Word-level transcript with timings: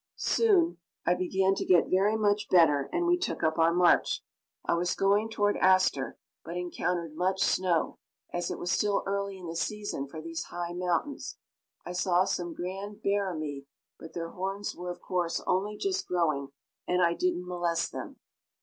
Soon 0.15 0.79
I 1.05 1.13
began 1.13 1.53
to 1.53 1.63
get 1.63 1.91
very 1.91 2.15
much 2.17 2.49
better 2.49 2.89
and 2.91 3.05
we 3.05 3.19
took 3.19 3.43
up 3.43 3.59
our 3.59 3.71
march. 3.71 4.23
I 4.65 4.73
was 4.73 4.95
going 4.95 5.29
toward 5.29 5.57
Astor, 5.57 6.17
but 6.43 6.57
encountered 6.57 7.15
much 7.15 7.43
snow, 7.43 7.99
as 8.33 8.49
it 8.49 8.57
was 8.57 8.71
still 8.71 9.03
early 9.05 9.37
in 9.37 9.45
the 9.45 9.55
season 9.55 10.07
for 10.07 10.19
these 10.19 10.45
high 10.45 10.73
mountains. 10.73 11.37
I 11.85 11.91
saw 11.91 12.25
some 12.25 12.55
grand 12.55 13.03
barramigh, 13.03 13.67
but 13.99 14.13
their 14.13 14.29
horns 14.31 14.75
were, 14.75 14.89
of 14.89 15.01
course, 15.01 15.39
only 15.45 15.77
just 15.77 16.07
growing, 16.07 16.47
and 16.87 17.03
I 17.03 17.13
didn't 17.13 17.45
molest 17.47 17.91
them. 17.91 18.15